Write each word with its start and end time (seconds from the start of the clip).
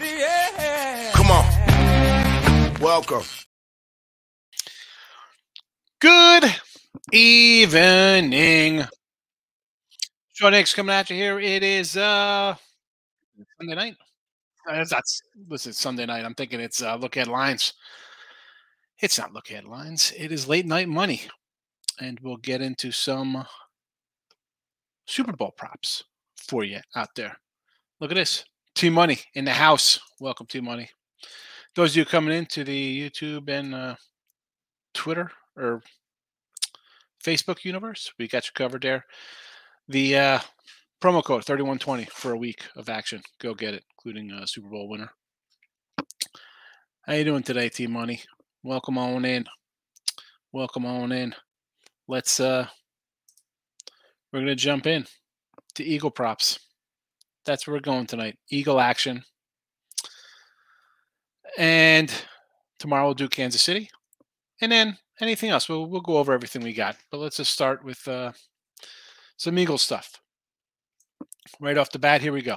yeah. 0.00 1.10
Come 1.12 1.30
on. 1.30 1.44
Welcome. 2.80 3.24
Good 6.00 6.44
evening. 7.10 8.84
Sean 10.32 10.52
Higgs 10.52 10.72
coming 10.74 10.94
at 10.94 11.10
you 11.10 11.16
here. 11.16 11.40
It 11.40 11.64
is 11.64 11.96
uh 11.96 12.54
Sunday 13.58 13.74
night. 13.74 13.96
Uh, 14.70 14.74
It's 14.76 14.92
not 14.92 15.02
listen, 15.48 15.72
Sunday 15.72 16.06
night. 16.06 16.24
I'm 16.24 16.34
thinking 16.34 16.60
it's 16.60 16.80
uh 16.82 16.94
look 16.94 17.16
at 17.16 17.26
lines. 17.26 17.72
It's 19.00 19.18
not 19.18 19.32
look 19.32 19.50
at 19.50 19.64
lines. 19.64 20.12
It 20.16 20.30
is 20.30 20.46
late 20.46 20.66
night 20.66 20.88
money. 20.88 21.22
And 22.00 22.20
we'll 22.20 22.36
get 22.36 22.62
into 22.62 22.92
some 22.92 23.44
Super 25.06 25.32
Bowl 25.32 25.52
props 25.56 26.04
for 26.36 26.64
you 26.64 26.80
out 26.94 27.14
there. 27.14 27.36
Look 28.00 28.10
at 28.10 28.14
this. 28.14 28.44
Team 28.74 28.94
Money 28.94 29.18
in 29.34 29.44
the 29.44 29.52
house. 29.52 30.00
Welcome, 30.20 30.46
Team 30.46 30.64
Money. 30.64 30.90
Those 31.74 31.92
of 31.92 31.96
you 31.96 32.04
coming 32.04 32.36
into 32.36 32.64
the 32.64 33.10
YouTube 33.10 33.48
and 33.48 33.74
uh, 33.74 33.94
Twitter 34.92 35.30
or 35.56 35.82
Facebook 37.22 37.64
universe, 37.64 38.12
we 38.18 38.28
got 38.28 38.46
you 38.46 38.52
covered 38.54 38.82
there. 38.82 39.04
The 39.88 40.16
uh, 40.16 40.38
promo 41.00 41.22
code 41.22 41.44
3120 41.44 42.04
for 42.06 42.32
a 42.32 42.38
week 42.38 42.62
of 42.76 42.88
action. 42.88 43.22
Go 43.40 43.54
get 43.54 43.74
it, 43.74 43.84
including 43.90 44.30
a 44.32 44.46
Super 44.46 44.68
Bowl 44.68 44.88
winner. 44.88 45.10
How 47.02 47.14
you 47.14 47.24
doing 47.24 47.42
today, 47.42 47.68
Team 47.68 47.92
Money? 47.92 48.22
Welcome 48.62 48.96
on 48.96 49.24
in. 49.24 49.44
Welcome 50.52 50.86
on 50.86 51.12
in. 51.12 51.34
Let's 52.08 52.40
uh 52.40 52.66
we're 54.34 54.40
gonna 54.40 54.56
jump 54.56 54.86
in 54.86 55.06
to 55.76 55.84
Eagle 55.84 56.10
props. 56.10 56.58
That's 57.46 57.66
where 57.66 57.74
we're 57.74 57.80
going 57.80 58.06
tonight. 58.06 58.36
Eagle 58.50 58.80
action. 58.80 59.22
And 61.56 62.12
tomorrow 62.80 63.04
we'll 63.04 63.14
do 63.14 63.28
Kansas 63.28 63.62
City. 63.62 63.90
And 64.60 64.72
then 64.72 64.98
anything 65.20 65.50
else. 65.50 65.68
We'll 65.68 65.86
we'll 65.86 66.00
go 66.00 66.16
over 66.16 66.32
everything 66.32 66.62
we 66.62 66.72
got. 66.72 66.96
But 67.12 67.20
let's 67.20 67.36
just 67.36 67.52
start 67.52 67.84
with 67.84 68.08
uh 68.08 68.32
some 69.36 69.56
Eagle 69.56 69.78
stuff. 69.78 70.20
Right 71.60 71.78
off 71.78 71.92
the 71.92 72.00
bat, 72.00 72.20
here 72.20 72.32
we 72.32 72.42
go. 72.42 72.56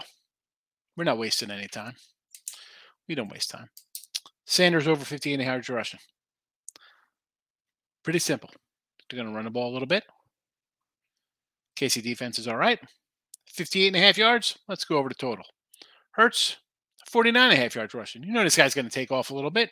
We're 0.95 1.03
not 1.03 1.19
wasting 1.19 1.52
any 1.52 1.67
time. 1.67 1.94
We 3.08 3.14
don't 3.14 3.31
waste 3.31 3.52
time. 3.52 3.69
Sanders 4.45 4.88
over 4.88 5.06
50 5.06 5.34
and 5.34 5.41
a 5.44 5.45
half 5.45 5.69
rushing. 5.69 6.00
Pretty 8.02 8.19
simple. 8.19 8.50
They're 9.09 9.22
going 9.22 9.30
to 9.30 9.36
run 9.36 9.45
the 9.45 9.52
ball 9.52 9.69
a 9.69 9.73
little 9.73 9.88
bit. 9.88 10.06
KC 11.78 12.02
defense 12.02 12.39
is 12.39 12.47
all 12.47 12.58
right. 12.58 12.80
58 13.53 13.88
and 13.88 13.95
a 13.95 14.00
half 14.00 14.17
yards. 14.17 14.58
Let's 14.67 14.83
go 14.83 14.97
over 14.97 15.09
the 15.09 15.16
total. 15.16 15.45
Hurts, 16.11 16.58
49 17.09 17.52
and 17.52 17.53
a 17.53 17.61
half 17.61 17.75
yards 17.75 17.94
rushing. 17.94 18.23
You 18.23 18.34
know 18.34 18.44
this 18.44 18.58
guy's 18.58 18.73
going 18.73 18.86
to 18.86 18.92
take 18.92 19.11
off 19.11 19.30
a 19.30 19.36
little 19.36 19.52
bit. 19.52 19.72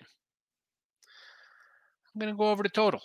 I'm 2.13 2.19
going 2.19 2.31
to 2.31 2.37
go 2.37 2.49
over 2.49 2.63
the 2.63 2.69
total. 2.69 3.01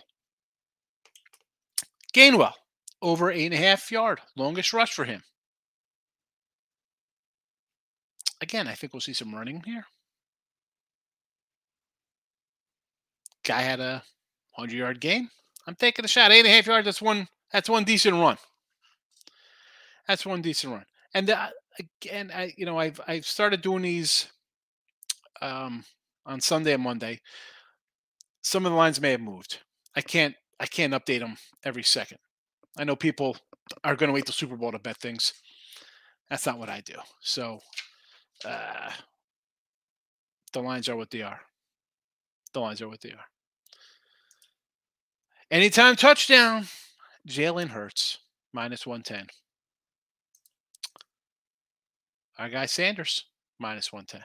Gainwell, 2.15 2.53
over 3.01 3.31
eight 3.31 3.47
and 3.47 3.55
a 3.55 3.67
half 3.67 3.91
yard. 3.91 4.20
Longest 4.37 4.73
rush 4.73 4.92
for 4.92 5.05
him. 5.05 5.23
Again, 8.42 8.69
I 8.69 8.75
think 8.75 8.92
we'll 8.92 9.01
see 9.01 9.12
some 9.12 9.35
running 9.35 9.62
here. 9.64 9.85
Guy 13.45 13.62
had 13.62 13.81
a 13.81 14.03
100 14.55 14.77
yard 14.77 15.01
game. 15.01 15.31
I'm 15.67 15.75
taking 15.75 16.05
a 16.05 16.09
shot. 16.09 16.31
Eight 16.31 16.41
and 16.41 16.48
a 16.48 16.51
half 16.51 16.67
yards. 16.67 16.85
That's 16.85 17.03
one. 17.03 17.27
That's 17.53 17.69
one 17.69 17.85
decent 17.85 18.14
run. 18.14 18.39
That's 20.06 20.27
one 20.27 20.43
decent 20.43 20.73
run. 20.73 20.84
And 21.15 21.31
uh, 21.31 21.48
again, 21.79 22.31
I 22.34 22.53
you 22.56 22.67
know 22.67 22.79
I've 22.79 23.01
I've 23.07 23.27
started 23.27 23.63
doing 23.63 23.83
these 23.83 24.29
um, 25.41 25.85
on 26.27 26.41
Sunday 26.41 26.74
and 26.74 26.83
Monday. 26.83 27.20
Some 28.42 28.67
of 28.67 28.73
the 28.73 28.79
lines 28.79 29.01
may 29.01 29.13
have 29.13 29.20
moved. 29.20 29.58
I 29.97 30.01
can't 30.01 30.35
I 30.58 30.67
can't 30.67 30.92
update 30.92 31.20
them 31.20 31.36
every 31.64 31.83
second. 31.83 32.19
I 32.79 32.85
know 32.85 32.97
people 32.97 33.36
are 33.85 33.97
going 33.97 34.08
to 34.08 34.14
wait 34.14 34.27
till 34.27 34.33
Super 34.33 34.57
Bowl 34.57 34.73
to 34.73 34.79
bet 34.79 34.98
things. 34.98 35.33
That's 36.29 36.47
not 36.47 36.58
what 36.58 36.69
I 36.69 36.80
do. 36.80 36.95
So 37.20 37.61
uh, 38.45 38.91
the 40.53 40.63
lines 40.63 40.89
are 40.89 40.97
what 40.97 41.11
they 41.11 41.23
are. 41.23 41.41
The 42.53 42.61
lines 42.61 42.80
are 42.80 42.89
what 42.89 43.01
they 43.01 43.11
are. 43.11 43.24
Anytime 45.51 45.97
touchdown, 45.97 46.67
Jalen 47.29 47.69
Hurts 47.69 48.19
minus 48.53 48.86
110. 48.86 49.27
Our 52.40 52.48
guy 52.48 52.64
Sanders 52.64 53.27
minus 53.58 53.92
110. 53.92 54.23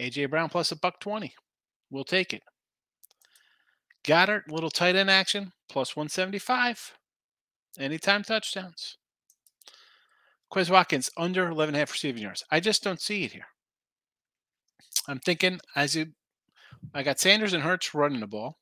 AJ 0.00 0.30
Brown 0.30 0.48
plus 0.48 0.72
a 0.72 0.76
buck 0.76 0.98
20. 0.98 1.34
We'll 1.90 2.04
take 2.04 2.32
it. 2.32 2.42
Goedert, 4.02 4.50
little 4.50 4.70
tight 4.70 4.96
end 4.96 5.10
action, 5.10 5.52
plus 5.68 5.94
175. 5.94 6.94
Anytime 7.78 8.22
touchdowns. 8.22 8.96
Quez 10.50 10.70
Watkins 10.70 11.10
under 11.18 11.50
11 11.50 11.74
half 11.74 11.92
receiving 11.92 12.22
yards. 12.22 12.42
I 12.50 12.60
just 12.60 12.82
don't 12.82 13.00
see 13.00 13.24
it 13.24 13.32
here. 13.32 13.46
I'm 15.06 15.18
thinking 15.18 15.60
as 15.76 15.94
you 15.94 16.06
I 16.94 17.02
got 17.02 17.20
Sanders 17.20 17.52
and 17.52 17.62
Hurts 17.62 17.94
running 17.94 18.20
the 18.20 18.26
ball. 18.26 18.56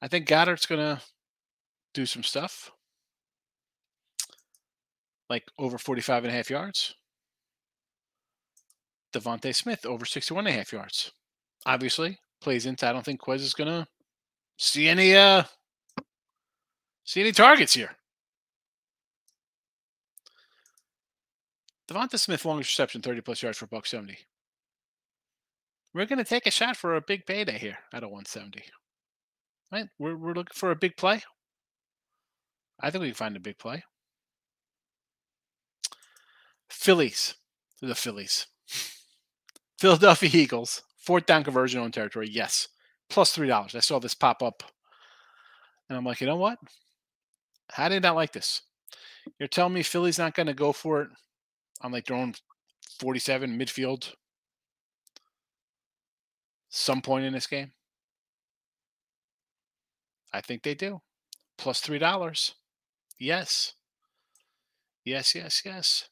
I 0.00 0.08
think 0.08 0.26
Goedert's 0.26 0.64
gonna 0.64 1.02
do 1.92 2.06
some 2.06 2.22
stuff. 2.22 2.72
Like 5.28 5.44
over 5.58 5.78
45 5.78 6.24
and 6.24 6.32
a 6.32 6.36
half 6.36 6.50
yards. 6.50 6.94
DeVonta 9.12 9.54
Smith 9.54 9.86
over 9.86 10.04
61 10.04 10.46
and 10.46 10.54
a 10.54 10.58
half 10.58 10.72
yards. 10.72 11.12
Obviously, 11.66 12.18
plays 12.40 12.66
into 12.66 12.86
I 12.86 12.92
don't 12.92 13.04
think 13.04 13.20
Quez 13.20 13.40
is 13.40 13.54
gonna 13.54 13.86
see 14.56 14.88
any 14.88 15.14
uh 15.16 15.42
see 17.04 17.20
any 17.20 17.32
targets 17.32 17.74
here. 17.74 17.90
DeVonta 21.88 22.18
Smith 22.18 22.44
longest 22.44 22.70
reception, 22.70 23.00
30 23.00 23.22
plus 23.22 23.42
yards 23.42 23.58
for 23.58 23.66
buck 23.66 23.86
70. 23.86 24.18
We're 25.94 26.04
going 26.04 26.18
to 26.18 26.24
take 26.24 26.46
a 26.46 26.50
shot 26.50 26.76
for 26.76 26.96
a 26.96 27.00
big 27.00 27.24
payday 27.24 27.58
here 27.58 27.78
at 27.94 28.02
a 28.02 28.08
170. 28.08 28.62
Right? 29.72 29.86
We're, 29.98 30.16
we're 30.16 30.34
looking 30.34 30.54
for 30.54 30.70
a 30.70 30.76
big 30.76 30.96
play. 30.96 31.22
I 32.80 32.90
think 32.90 33.02
we 33.02 33.08
can 33.08 33.14
find 33.14 33.36
a 33.36 33.40
big 33.40 33.58
play. 33.58 33.82
Phillies. 36.70 37.34
The 37.80 37.94
Phillies. 37.94 38.46
Philadelphia 39.78 40.30
Eagles. 40.32 40.82
Fourth 40.96 41.26
down 41.26 41.44
conversion 41.44 41.80
on 41.80 41.92
territory. 41.92 42.28
Yes. 42.30 42.68
$3. 43.10 43.74
I 43.74 43.80
saw 43.80 43.98
this 43.98 44.14
pop 44.14 44.42
up. 44.42 44.62
And 45.88 45.96
I'm 45.96 46.04
like, 46.04 46.20
you 46.20 46.26
know 46.26 46.36
what? 46.36 46.58
How 47.70 47.88
did 47.88 48.04
I 48.04 48.08
not 48.08 48.16
like 48.16 48.32
this? 48.32 48.62
You're 49.38 49.48
telling 49.48 49.74
me 49.74 49.82
Philly's 49.82 50.18
not 50.18 50.34
going 50.34 50.46
to 50.46 50.54
go 50.54 50.72
for 50.72 51.02
it 51.02 51.08
on 51.82 51.92
like 51.92 52.06
their 52.06 52.16
own 52.16 52.34
47 53.00 53.58
midfield 53.58 54.12
some 56.70 57.00
point 57.00 57.24
in 57.24 57.32
this 57.32 57.46
game? 57.46 57.72
I 60.32 60.40
think 60.40 60.62
they 60.62 60.74
do. 60.74 61.00
Plus 61.56 61.80
three 61.80 61.98
dollars. 61.98 62.54
Yes. 63.18 63.74
Yes, 65.04 65.34
yes, 65.34 65.62
yes. 65.64 66.08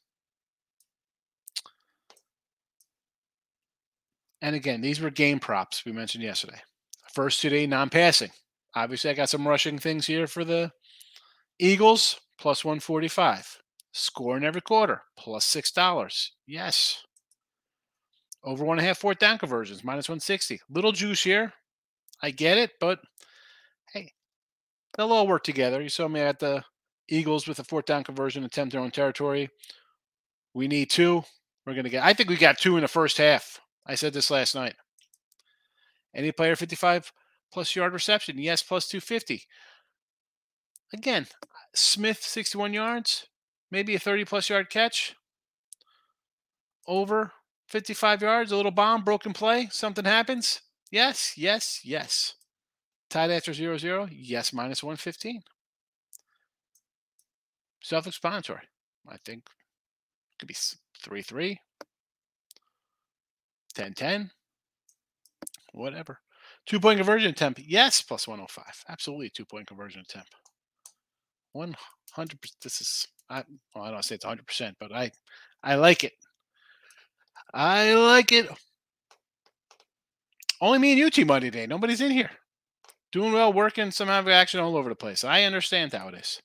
And 4.47 4.55
again, 4.55 4.79
these 4.79 5.01
were 5.01 5.09
game 5.09 5.39
props 5.39 5.83
we 5.83 5.91
mentioned 5.91 6.23
yesterday. 6.23 6.61
First 7.13 7.41
today, 7.41 7.67
non-passing. 7.67 8.31
Obviously, 8.75 9.09
I 9.09 9.13
got 9.13 9.27
some 9.27 9.45
rushing 9.45 9.77
things 9.77 10.07
here 10.07 10.25
for 10.25 10.45
the 10.45 10.71
Eagles, 11.59 12.21
plus 12.39 12.63
145. 12.63 13.57
Score 13.91 14.37
in 14.37 14.45
every 14.45 14.61
quarter, 14.61 15.01
plus 15.17 15.43
six 15.43 15.69
dollars. 15.69 16.31
Yes. 16.45 17.03
Over 18.41 18.63
one 18.63 18.77
and 18.77 18.85
a 18.85 18.87
half 18.87 18.99
fourth 18.99 19.19
down 19.19 19.37
conversions, 19.37 19.83
minus 19.83 20.07
160. 20.07 20.61
Little 20.69 20.93
juice 20.93 21.23
here. 21.23 21.51
I 22.23 22.31
get 22.31 22.57
it, 22.57 22.71
but 22.79 22.99
hey, 23.91 24.13
they'll 24.95 25.11
all 25.11 25.27
work 25.27 25.43
together. 25.43 25.81
You 25.81 25.89
saw 25.89 26.07
me 26.07 26.21
at 26.21 26.39
the 26.39 26.63
Eagles 27.09 27.49
with 27.49 27.59
a 27.59 27.65
fourth 27.65 27.85
down 27.85 28.05
conversion 28.05 28.45
attempt 28.45 28.71
their 28.71 28.81
own 28.81 28.91
territory. 28.91 29.49
We 30.53 30.69
need 30.69 30.89
two. 30.89 31.25
We're 31.65 31.73
gonna 31.73 31.89
get 31.89 32.05
I 32.05 32.13
think 32.13 32.29
we 32.29 32.37
got 32.37 32.57
two 32.57 32.77
in 32.77 32.83
the 32.83 32.87
first 32.87 33.17
half. 33.17 33.59
I 33.87 33.95
said 33.95 34.13
this 34.13 34.29
last 34.29 34.53
night. 34.53 34.75
Any 36.13 36.31
player 36.31 36.55
55 36.55 37.11
plus 37.51 37.75
yard 37.75 37.93
reception? 37.93 38.37
Yes, 38.37 38.61
plus 38.61 38.87
250. 38.87 39.43
Again, 40.93 41.27
Smith 41.73 42.21
61 42.21 42.73
yards, 42.73 43.27
maybe 43.71 43.95
a 43.95 43.99
30 43.99 44.25
plus 44.25 44.49
yard 44.49 44.69
catch. 44.69 45.15
Over 46.85 47.31
55 47.67 48.21
yards, 48.21 48.51
a 48.51 48.55
little 48.55 48.71
bomb, 48.71 49.03
broken 49.03 49.33
play, 49.33 49.67
something 49.71 50.05
happens. 50.05 50.61
Yes, 50.91 51.33
yes, 51.37 51.81
yes. 51.83 52.35
Tied 53.09 53.31
after 53.31 53.53
0 53.53 53.77
0. 53.77 54.07
Yes, 54.11 54.53
minus 54.53 54.83
115. 54.83 55.41
self-explanatory. 57.81 58.67
I 59.07 59.17
think 59.23 59.43
it 59.47 60.39
could 60.39 60.47
be 60.47 60.55
3 60.99 61.21
3, 61.21 61.59
10 63.77 63.93
10, 63.93 64.31
whatever. 65.73 66.19
Two 66.65 66.79
point 66.79 66.97
conversion 66.97 67.29
attempt. 67.29 67.61
Yes, 67.63 68.01
plus 68.01 68.27
105. 68.27 68.65
Absolutely, 68.89 69.29
two 69.29 69.45
point 69.45 69.67
conversion 69.67 70.01
attempt. 70.01 70.29
100%. 71.55 71.75
This 72.63 72.81
is, 72.81 73.07
I, 73.29 73.43
well, 73.75 73.85
I 73.85 73.91
don't 73.91 74.03
say 74.03 74.15
it's 74.15 74.25
100%, 74.25 74.73
but 74.79 74.91
I, 74.91 75.11
I 75.63 75.75
like 75.75 76.03
it. 76.03 76.13
I 77.53 77.93
like 77.93 78.31
it. 78.31 78.49
Only 80.59 80.79
me 80.79 80.91
and 80.91 80.99
you, 80.99 81.09
Team 81.11 81.27
Monday 81.27 81.51
Day. 81.51 81.67
Nobody's 81.67 82.01
in 82.01 82.11
here. 82.11 82.31
Doing 83.11 83.31
well, 83.31 83.53
working, 83.53 83.91
some 83.91 84.07
have 84.07 84.27
action 84.27 84.59
all 84.59 84.75
over 84.75 84.89
the 84.89 84.95
place. 84.95 85.23
I 85.23 85.43
understand 85.43 85.93
how 85.93 86.07
it 86.07 86.15
is. 86.15 86.41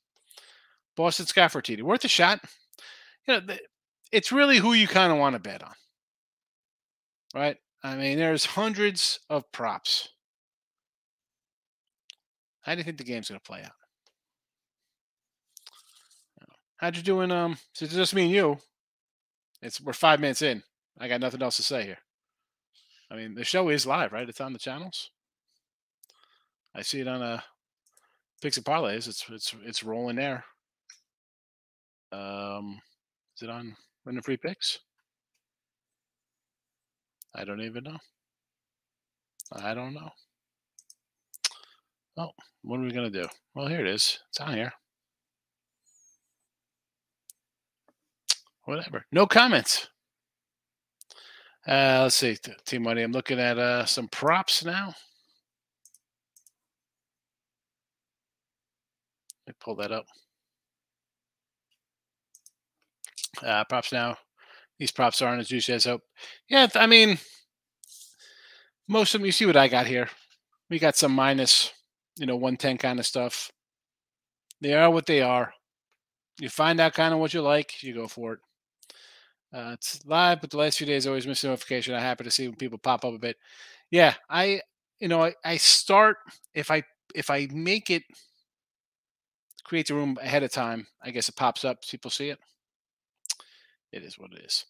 Boston 0.96 1.26
Scott 1.26 1.50
TD. 1.50 1.82
Worth 1.82 2.04
a 2.04 2.08
shot. 2.08 2.40
You 3.26 3.40
know, 3.40 3.56
it's 4.12 4.32
really 4.32 4.58
who 4.58 4.74
you 4.74 4.86
kind 4.86 5.10
of 5.10 5.18
want 5.18 5.34
to 5.34 5.40
bet 5.40 5.62
on. 5.62 5.72
Right? 7.34 7.56
I 7.82 7.96
mean, 7.96 8.18
there's 8.18 8.44
hundreds 8.44 9.20
of 9.28 9.50
props. 9.52 10.08
How 12.62 12.74
do 12.74 12.78
you 12.78 12.84
think 12.84 12.98
the 12.98 13.04
game's 13.04 13.28
going 13.28 13.40
to 13.40 13.44
play 13.44 13.62
out? 13.62 13.72
How'd 16.76 16.96
you 16.96 17.02
doing? 17.02 17.30
Um, 17.30 17.58
so 17.72 17.84
it's 17.84 17.94
just 17.94 18.14
me 18.14 18.22
and 18.22 18.30
you. 18.32 18.58
It's 19.62 19.80
we're 19.80 19.92
five 19.92 20.18
minutes 20.18 20.42
in. 20.42 20.64
I 20.98 21.06
got 21.06 21.20
nothing 21.20 21.42
else 21.42 21.56
to 21.56 21.62
say 21.62 21.84
here. 21.84 21.98
I 23.08 23.14
mean, 23.14 23.34
the 23.34 23.44
show 23.44 23.68
is 23.68 23.86
live, 23.86 24.12
right? 24.12 24.28
It's 24.28 24.40
on 24.40 24.52
the 24.52 24.58
channels. 24.58 25.10
I 26.74 26.82
see 26.82 27.00
it 27.00 27.06
on 27.08 27.22
a 27.22 27.24
uh, 27.24 27.40
and 28.42 28.64
Parlays. 28.64 29.06
It's 29.06 29.24
it's 29.30 29.54
it's 29.64 29.84
rolling 29.84 30.16
there. 30.16 30.44
Um, 32.10 32.80
is 33.36 33.42
it 33.42 33.50
on 33.50 33.76
Winning 34.04 34.22
Free 34.22 34.36
Picks? 34.36 34.80
I 37.34 37.44
don't 37.44 37.62
even 37.62 37.84
know. 37.84 37.98
I 39.52 39.74
don't 39.74 39.94
know. 39.94 40.10
Oh, 42.16 42.30
what 42.62 42.78
are 42.78 42.82
we 42.82 42.92
gonna 42.92 43.10
do? 43.10 43.26
Well, 43.54 43.68
here 43.68 43.80
it 43.80 43.88
is. 43.88 44.18
It's 44.28 44.40
on 44.40 44.54
here. 44.54 44.72
Whatever. 48.64 49.04
No 49.10 49.26
comments. 49.26 49.88
Uh, 51.66 52.00
let's 52.02 52.16
see, 52.16 52.36
Team 52.64 52.82
Money. 52.82 53.02
I'm 53.02 53.12
looking 53.12 53.38
at 53.38 53.58
uh, 53.58 53.86
some 53.86 54.08
props 54.08 54.64
now. 54.64 54.94
Let 59.46 59.54
me 59.54 59.54
pull 59.60 59.76
that 59.76 59.92
up. 59.92 60.06
Uh, 63.44 63.64
props 63.64 63.92
now. 63.92 64.16
These 64.82 64.90
props 64.90 65.22
aren't 65.22 65.38
as 65.38 65.46
juicy 65.46 65.74
as 65.74 65.84
hope. 65.84 66.02
Yeah, 66.48 66.66
I 66.74 66.88
mean, 66.88 67.16
most 68.88 69.14
of 69.14 69.20
them. 69.20 69.26
You 69.26 69.30
see 69.30 69.46
what 69.46 69.56
I 69.56 69.68
got 69.68 69.86
here. 69.86 70.08
We 70.70 70.80
got 70.80 70.96
some 70.96 71.12
minus, 71.12 71.72
you 72.16 72.26
know, 72.26 72.34
110 72.34 72.78
kind 72.78 72.98
of 72.98 73.06
stuff. 73.06 73.52
They 74.60 74.74
are 74.74 74.90
what 74.90 75.06
they 75.06 75.20
are. 75.22 75.54
You 76.40 76.48
find 76.48 76.80
out 76.80 76.94
kind 76.94 77.14
of 77.14 77.20
what 77.20 77.32
you 77.32 77.42
like, 77.42 77.80
you 77.84 77.94
go 77.94 78.08
for 78.08 78.32
it. 78.32 78.38
Uh, 79.54 79.70
it's 79.74 80.04
live, 80.04 80.40
but 80.40 80.50
the 80.50 80.56
last 80.56 80.78
few 80.78 80.86
days 80.88 81.06
always 81.06 81.28
miss 81.28 81.44
notification. 81.44 81.94
I'm 81.94 82.00
happy 82.00 82.24
to 82.24 82.30
see 82.32 82.48
when 82.48 82.56
people 82.56 82.78
pop 82.78 83.04
up 83.04 83.14
a 83.14 83.18
bit. 83.18 83.36
Yeah, 83.92 84.14
I 84.28 84.62
you 84.98 85.06
know 85.06 85.22
I, 85.22 85.34
I 85.44 85.58
start 85.58 86.16
if 86.54 86.72
I 86.72 86.82
if 87.14 87.30
I 87.30 87.46
make 87.52 87.88
it 87.88 88.02
create 89.62 89.86
the 89.86 89.94
room 89.94 90.18
ahead 90.20 90.42
of 90.42 90.50
time. 90.50 90.88
I 91.00 91.12
guess 91.12 91.28
it 91.28 91.36
pops 91.36 91.64
up. 91.64 91.84
People 91.88 92.10
see 92.10 92.30
it. 92.30 92.40
It 93.92 94.02
is 94.02 94.18
what 94.18 94.32
it 94.32 94.44
is. 94.44 94.64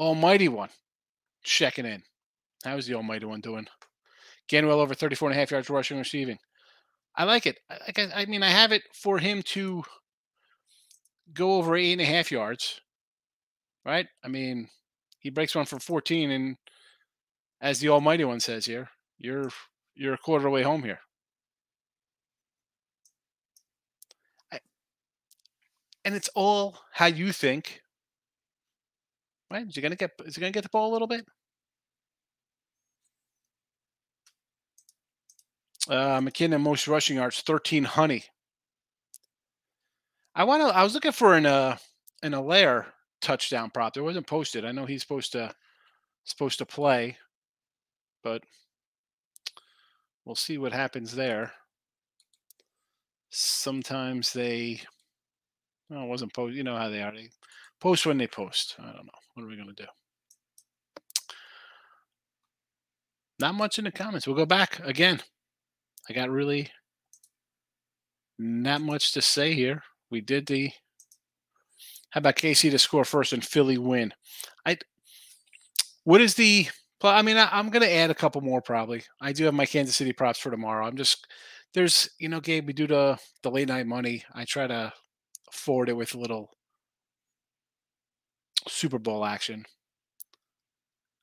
Almighty 0.00 0.48
One 0.48 0.70
checking 1.44 1.86
in. 1.86 2.02
How's 2.64 2.86
the 2.86 2.94
Almighty 2.94 3.26
One 3.26 3.40
doing? 3.40 3.68
well 4.52 4.80
over 4.80 4.94
34 4.94 5.28
and 5.28 5.36
a 5.36 5.40
half 5.40 5.52
yards 5.52 5.70
rushing 5.70 5.98
receiving. 5.98 6.38
I 7.14 7.22
like 7.22 7.46
it. 7.46 7.60
I, 7.70 8.10
I 8.12 8.24
mean, 8.24 8.42
I 8.42 8.48
have 8.48 8.72
it 8.72 8.82
for 8.92 9.18
him 9.18 9.42
to 9.42 9.84
go 11.32 11.52
over 11.52 11.76
eight 11.76 11.92
and 11.92 12.00
a 12.00 12.04
half 12.04 12.32
yards 12.32 12.80
right? 13.84 14.06
I 14.24 14.28
mean, 14.28 14.68
he 15.18 15.30
breaks 15.30 15.54
one 15.54 15.66
for 15.66 15.78
14, 15.78 16.30
and 16.30 16.56
as 17.60 17.80
the 17.80 17.88
Almighty 17.88 18.24
One 18.24 18.40
says 18.40 18.66
here, 18.66 18.88
you're 19.18 19.50
you're 19.94 20.14
a 20.14 20.18
quarter 20.18 20.48
way 20.48 20.62
home 20.62 20.82
here. 20.82 21.00
I, 24.52 24.60
and 26.04 26.14
it's 26.14 26.30
all 26.34 26.78
how 26.92 27.06
you 27.06 27.32
think, 27.32 27.82
right? 29.50 29.66
Is 29.66 29.74
he 29.74 29.80
gonna 29.80 29.96
get? 29.96 30.12
Is 30.24 30.36
he 30.36 30.40
gonna 30.40 30.52
get 30.52 30.62
the 30.62 30.68
ball 30.68 30.90
a 30.90 30.92
little 30.92 31.08
bit? 31.08 31.26
Uh, 35.88 36.20
McKinnon 36.20 36.60
most 36.60 36.86
rushing 36.86 37.16
yards, 37.16 37.40
13 37.40 37.84
honey. 37.84 38.24
I 40.34 40.44
want 40.44 40.62
to. 40.62 40.76
I 40.76 40.84
was 40.84 40.94
looking 40.94 41.12
for 41.12 41.34
an 41.34 41.46
uh 41.46 41.76
an 42.22 42.32
Helaire 42.32 42.86
touchdown 43.20 43.70
prop. 43.70 43.94
There 43.94 44.04
wasn't 44.04 44.26
posted. 44.26 44.64
I 44.64 44.72
know 44.72 44.86
he's 44.86 45.02
supposed 45.02 45.32
to 45.32 45.52
supposed 46.24 46.58
to 46.58 46.66
play, 46.66 47.16
but 48.22 48.42
we'll 50.24 50.36
see 50.36 50.58
what 50.58 50.72
happens 50.72 51.14
there. 51.14 51.52
Sometimes 53.30 54.32
they 54.32 54.80
well, 55.88 56.04
it 56.04 56.08
wasn't 56.08 56.32
posted. 56.32 56.56
You 56.56 56.62
know 56.62 56.76
how 56.76 56.88
they 56.88 57.02
are. 57.02 57.12
They 57.12 57.30
post 57.80 58.06
when 58.06 58.18
they 58.18 58.26
post. 58.26 58.76
I 58.78 58.86
don't 58.86 59.06
know. 59.06 59.12
What 59.34 59.44
are 59.44 59.48
we 59.48 59.56
going 59.56 59.74
to 59.74 59.82
do? 59.82 59.88
Not 63.38 63.54
much 63.54 63.78
in 63.78 63.84
the 63.84 63.92
comments. 63.92 64.26
We'll 64.26 64.36
go 64.36 64.46
back 64.46 64.80
again. 64.84 65.20
I 66.08 66.12
got 66.12 66.30
really 66.30 66.70
not 68.38 68.80
much 68.80 69.12
to 69.12 69.22
say 69.22 69.54
here. 69.54 69.82
We 70.10 70.20
did 70.20 70.46
the 70.46 70.70
how 72.10 72.18
about 72.18 72.36
KC 72.36 72.70
to 72.72 72.78
score 72.78 73.04
first 73.04 73.32
and 73.32 73.44
Philly 73.44 73.78
win? 73.78 74.12
I. 74.66 74.78
What 76.04 76.20
is 76.20 76.34
the? 76.34 76.68
I 77.02 77.22
mean, 77.22 77.36
I, 77.38 77.58
am 77.58 77.70
going 77.70 77.82
to 77.82 77.92
add 77.92 78.10
a 78.10 78.14
couple 78.14 78.42
more 78.42 78.60
probably. 78.60 79.02
I 79.22 79.32
do 79.32 79.44
have 79.44 79.54
my 79.54 79.64
Kansas 79.64 79.96
City 79.96 80.12
props 80.12 80.38
for 80.38 80.50
tomorrow. 80.50 80.86
I'm 80.86 80.96
just 80.96 81.26
there's 81.72 82.10
you 82.18 82.28
know, 82.28 82.40
Gabe, 82.40 82.66
we 82.66 82.72
do 82.72 82.86
the 82.86 83.18
the 83.42 83.50
late 83.50 83.68
night 83.68 83.86
money. 83.86 84.24
I 84.34 84.44
try 84.44 84.66
to 84.66 84.92
forward 85.52 85.88
it 85.88 85.96
with 85.96 86.14
a 86.14 86.18
little 86.18 86.50
Super 88.68 88.98
Bowl 88.98 89.24
action. 89.24 89.64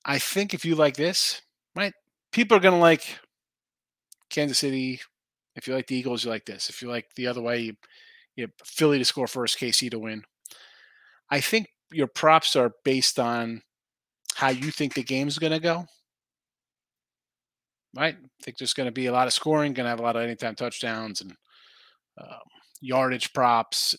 I 0.06 0.20
think 0.20 0.54
if 0.54 0.66
you 0.66 0.76
like 0.76 0.96
this, 0.96 1.42
right, 1.76 1.94
people 2.32 2.58
are 2.58 2.62
going 2.62 2.74
to 2.74 2.80
like 2.80 3.20
Kansas 4.30 4.60
City. 4.60 5.02
If 5.56 5.68
you 5.68 5.74
like 5.74 5.88
the 5.88 5.96
Eagles, 5.96 6.24
you 6.24 6.30
like 6.30 6.46
this. 6.46 6.70
If 6.70 6.82
you 6.82 6.90
like 6.90 7.08
the 7.16 7.28
other 7.28 7.42
way, 7.42 7.60
you, 7.60 7.74
you 8.36 8.48
Philly 8.64 9.00
to 9.00 9.06
score 9.06 9.28
first, 9.28 9.60
KC 9.60 9.92
to 9.92 10.00
win. 10.00 10.24
I 11.30 11.42
think 11.42 11.68
your 11.92 12.08
props 12.08 12.56
are 12.56 12.72
based 12.84 13.20
on 13.20 13.62
how 14.36 14.50
you 14.50 14.72
think 14.72 14.94
the 14.94 15.04
game's 15.04 15.40
going 15.40 15.54
to 15.54 15.60
go. 15.60 15.86
Right? 17.96 18.16
I 18.16 18.44
think 18.44 18.58
there's 18.58 18.74
going 18.74 18.86
to 18.88 18.92
be 18.92 19.08
a 19.08 19.12
lot 19.12 19.28
of 19.28 19.34
scoring, 19.34 19.74
going 19.74 19.86
to 19.86 19.90
have 19.90 20.00
a 20.00 20.04
lot 20.04 20.16
of 20.16 20.22
anytime 20.22 20.56
touchdowns 20.56 21.22
and 21.22 21.34
um, 22.22 22.40
yardage 22.82 23.34
props. 23.34 23.96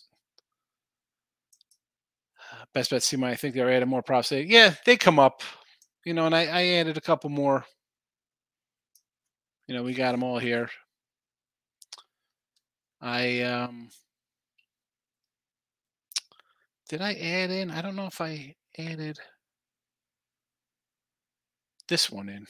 Best 2.73 2.91
bet 2.91 3.01
team, 3.01 3.23
I 3.23 3.35
think 3.35 3.55
they're 3.55 3.71
adding 3.71 3.89
more 3.89 4.03
props. 4.03 4.29
They, 4.29 4.43
yeah, 4.43 4.75
they 4.85 4.95
come 4.95 5.17
up, 5.19 5.41
you 6.05 6.13
know, 6.13 6.25
and 6.25 6.35
I, 6.35 6.45
I 6.45 6.65
added 6.77 6.97
a 6.97 7.01
couple 7.01 7.29
more. 7.29 7.65
You 9.67 9.75
know, 9.75 9.83
we 9.83 9.93
got 9.93 10.11
them 10.11 10.23
all 10.23 10.39
here. 10.39 10.69
I 13.01 13.41
um 13.41 13.89
did 16.89 17.01
I 17.01 17.13
add 17.13 17.51
in? 17.51 17.69
I 17.69 17.81
don't 17.81 17.95
know 17.95 18.07
if 18.07 18.19
I 18.19 18.55
added 18.77 19.19
this 21.87 22.09
one 22.09 22.29
in. 22.29 22.43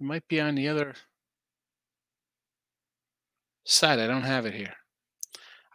It 0.00 0.04
might 0.04 0.28
be 0.28 0.40
on 0.40 0.54
the 0.54 0.68
other 0.68 0.94
side. 3.64 3.98
I 3.98 4.06
don't 4.06 4.22
have 4.22 4.44
it 4.44 4.54
here. 4.54 4.74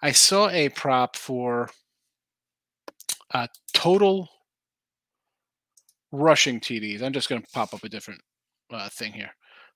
I 0.01 0.12
saw 0.12 0.50
a 0.50 0.70
prop 0.70 1.15
for 1.15 1.70
a 3.34 3.48
total 3.74 4.30
rushing 6.12 6.60
TDs. 6.60 7.02
I'm 7.02 7.14
just 7.14 7.30
going 7.30 7.42
to 7.42 7.48
pop 7.54 7.74
up 7.74 7.84
a 7.84 7.90
different 7.90 8.22
uh, 8.72 8.90
thing 8.90 9.14
here. 9.14 9.32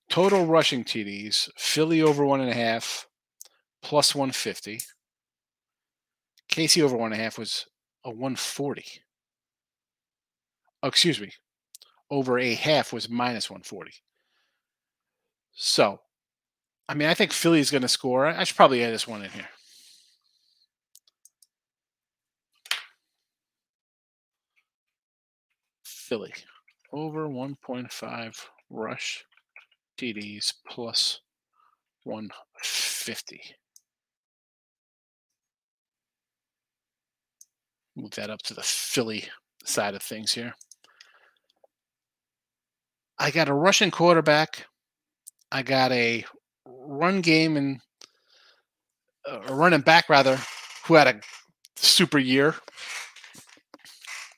Total 0.10 0.46
rushing 0.46 0.84
TDs, 0.84 1.50
Philly 1.58 2.02
over 2.02 2.26
one 2.26 2.42
and 2.42 2.50
a 2.50 2.54
half, 2.54 3.08
plus 3.82 4.14
150. 4.14 4.80
KC 6.52 6.84
over 6.84 6.96
one 6.96 7.12
and 7.12 7.20
a 7.20 7.24
half 7.24 7.38
was 7.38 7.66
a 8.04 8.10
140. 8.10 8.86
Oh, 10.84 10.88
excuse 10.88 11.20
me. 11.20 11.32
Over 12.12 12.38
a 12.38 12.54
half 12.54 12.94
was 12.94 13.10
minus 13.10 13.50
140. 13.50 13.92
So, 15.54 16.00
I 16.88 16.94
mean, 16.94 17.08
I 17.08 17.16
think 17.16 17.32
Philly's 17.32 17.72
going 17.72 17.82
to 17.82 17.88
score. 17.88 18.28
I 18.28 18.44
should 18.44 18.58
probably 18.58 18.84
add 18.84 18.94
this 18.94 19.08
one 19.08 19.24
in 19.24 19.32
here. 19.32 19.48
Philly. 26.06 26.34
Over 26.94 27.28
1.5 27.28 28.36
rush 28.70 29.26
TDs 29.98 30.54
plus 30.70 31.22
150. 32.04 33.42
Move 37.96 38.12
that 38.12 38.30
up 38.30 38.42
to 38.44 38.54
the 38.54 38.62
Philly 38.62 39.24
side 39.64 39.96
of 39.96 40.04
things 40.04 40.32
here. 40.32 40.54
I 43.18 43.32
got 43.32 43.50
a 43.50 43.54
Russian 43.54 43.90
quarterback. 43.90 44.68
I 45.52 45.64
got 45.64 45.92
a 45.92 46.24
run 46.68 47.22
game 47.22 47.58
and 47.58 47.80
uh, 49.28 49.40
a 49.48 49.56
running 49.56 49.82
back 49.82 50.08
rather 50.08 50.38
who 50.86 50.94
had 50.94 51.08
a 51.08 51.20
super 51.76 52.20
year. 52.20 52.54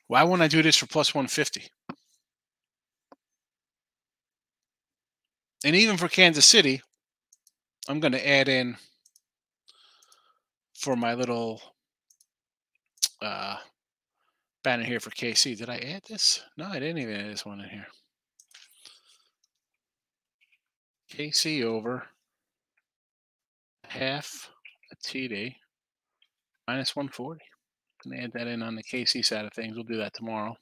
Why 0.08 0.24
wouldn't 0.24 0.42
I 0.42 0.48
do 0.48 0.62
this 0.62 0.76
for 0.76 0.86
plus 0.86 1.14
150? 1.14 1.68
And 5.64 5.76
even 5.76 5.96
for 5.96 6.08
Kansas 6.08 6.46
City, 6.46 6.80
I'm 7.88 8.00
going 8.00 8.12
to 8.12 8.28
add 8.28 8.48
in 8.48 8.76
for 10.74 10.96
my 10.96 11.14
little 11.14 11.60
uh, 13.20 13.56
banner 14.64 14.84
here 14.84 15.00
for 15.00 15.10
KC. 15.10 15.58
Did 15.58 15.68
I 15.68 15.78
add 15.78 16.02
this? 16.08 16.42
No, 16.56 16.66
I 16.66 16.78
didn't 16.78 16.98
even 16.98 17.14
add 17.14 17.30
this 17.30 17.44
one 17.44 17.60
in 17.60 17.68
here. 17.68 17.86
KC 21.12 21.64
over 21.64 22.06
half 23.88 24.50
a 24.92 24.96
TD 24.96 25.54
minus 26.66 26.94
140. 26.94 27.40
Can 28.02 28.14
add 28.14 28.32
that 28.32 28.46
in 28.46 28.62
on 28.62 28.74
the 28.74 28.82
KC 28.82 29.24
side 29.24 29.44
of 29.44 29.52
things. 29.52 29.74
We'll 29.74 29.84
do 29.84 29.96
that 29.96 30.14
tomorrow. 30.14 30.56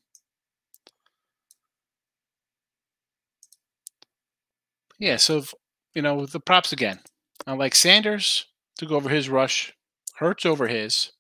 Yeah, 4.98 5.16
so 5.16 5.38
if, 5.38 5.54
you 5.94 6.02
know 6.02 6.24
the 6.24 6.40
props 6.40 6.72
again. 6.72 7.00
I 7.46 7.52
like 7.52 7.74
Sanders 7.74 8.46
to 8.78 8.86
go 8.86 8.96
over 8.96 9.10
his 9.10 9.28
rush, 9.28 9.72
Hurts 10.16 10.46
over 10.46 10.66
his, 10.66 11.12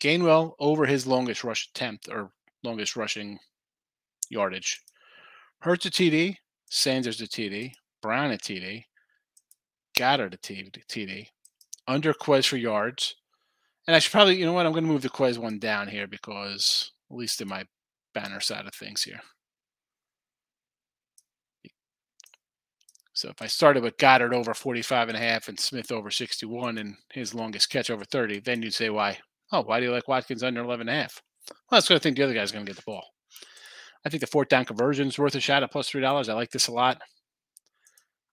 Gainwell 0.00 0.52
over 0.58 0.84
his 0.84 1.06
longest 1.06 1.42
rush 1.44 1.68
attempt 1.68 2.08
or 2.10 2.30
longest 2.62 2.94
rushing 2.94 3.38
yardage. 4.28 4.82
Hurts 5.60 5.86
a 5.86 5.90
TD, 5.90 6.36
Sanders 6.68 7.20
a 7.22 7.26
TD, 7.26 7.72
Brown 8.02 8.30
a 8.30 8.36
TD, 8.36 8.84
Goedert 9.96 10.34
a 10.34 10.38
TD, 10.38 11.28
under 11.88 12.12
Quez 12.12 12.46
for 12.46 12.58
yards. 12.58 13.16
And 13.86 13.94
I 13.94 13.98
should 13.98 14.12
probably, 14.12 14.36
you 14.36 14.46
know 14.46 14.52
what, 14.52 14.66
I'm 14.66 14.72
going 14.72 14.84
to 14.84 14.90
move 14.90 15.02
the 15.02 15.10
Quez 15.10 15.38
one 15.38 15.58
down 15.58 15.88
here 15.88 16.06
because 16.06 16.92
at 17.10 17.16
least 17.16 17.40
in 17.40 17.48
my 17.48 17.64
banner 18.14 18.40
side 18.40 18.66
of 18.66 18.74
things 18.74 19.02
here. 19.02 19.20
So 23.12 23.28
if 23.28 23.40
I 23.40 23.46
started 23.46 23.82
with 23.82 23.96
Goedert 23.96 24.32
over 24.32 24.54
45 24.54 25.08
and 25.08 25.16
a 25.16 25.20
half 25.20 25.48
and 25.48 25.58
Smith 25.58 25.92
over 25.92 26.10
61 26.10 26.78
and 26.78 26.96
his 27.12 27.32
longest 27.34 27.70
catch 27.70 27.88
over 27.88 28.04
30, 28.04 28.40
then 28.40 28.60
you'd 28.60 28.74
say, 28.74 28.90
why? 28.90 29.18
Oh, 29.52 29.62
why 29.62 29.78
do 29.78 29.86
you 29.86 29.92
like 29.92 30.08
Watkins 30.08 30.42
under 30.42 30.62
11 30.62 30.88
and 30.88 30.98
a 30.98 31.02
half? 31.02 31.22
Well, 31.48 31.56
that's 31.76 31.86
because 31.86 32.00
I 32.00 32.02
think 32.02 32.16
the 32.16 32.24
other 32.24 32.34
guy's 32.34 32.50
going 32.50 32.64
to 32.64 32.70
get 32.70 32.76
the 32.76 32.82
ball. 32.84 33.04
I 34.04 34.10
think 34.10 34.20
the 34.20 34.26
fourth 34.26 34.48
down 34.48 34.64
conversion 34.64 35.06
is 35.08 35.18
worth 35.18 35.36
a 35.36 35.40
shot 35.40 35.62
at 35.62 35.70
plus 35.70 35.90
$3. 35.90 36.28
I 36.28 36.32
like 36.32 36.50
this 36.50 36.66
a 36.66 36.72
lot. 36.72 37.00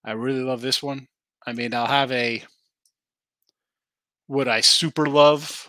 I 0.04 0.12
really 0.12 0.42
love 0.42 0.62
this 0.62 0.82
one. 0.82 1.06
I 1.46 1.52
mean, 1.52 1.74
I'll 1.74 1.86
have 1.86 2.10
a 2.10 2.42
would 4.32 4.48
I 4.48 4.62
super 4.62 5.04
love 5.04 5.68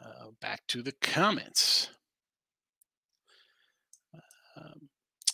uh, 0.00 0.30
back 0.40 0.62
to 0.68 0.80
the 0.80 0.92
comments. 0.92 1.90
Um, 4.56 4.88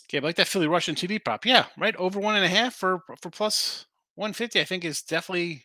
okay, 0.05 0.17
I 0.17 0.21
like 0.21 0.35
that 0.35 0.49
Philly 0.49 0.67
Russian 0.67 0.93
TD 0.93 1.23
prop. 1.23 1.45
Yeah, 1.45 1.67
right. 1.77 1.95
Over 1.95 2.19
one 2.19 2.35
and 2.35 2.43
a 2.43 2.49
half 2.49 2.75
for 2.75 2.99
for 3.21 3.29
plus 3.29 3.85
150, 4.15 4.59
I 4.59 4.65
think 4.65 4.83
is 4.83 5.01
definitely. 5.01 5.63